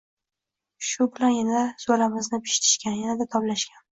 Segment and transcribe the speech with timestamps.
[0.91, 3.87] Shu bilan yanada zuvalamizni pishitishgan, yanada toblashgan.